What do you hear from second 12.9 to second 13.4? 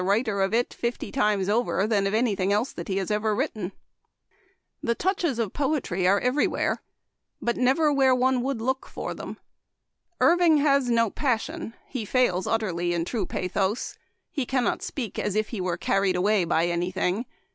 in true